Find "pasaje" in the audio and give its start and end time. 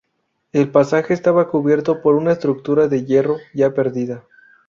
0.71-1.13